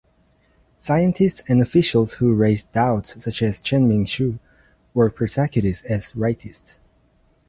Scientists 0.79 1.43
and 1.47 1.61
officials 1.61 2.13
who 2.13 2.33
raised 2.33 2.71
doubts, 2.71 3.23
such 3.23 3.43
as 3.43 3.61
Chen 3.61 3.87
Mingshu, 3.87 4.39
were 4.95 5.11
persecuted 5.11 5.75
as 5.85 6.13
rightists. 6.13 6.79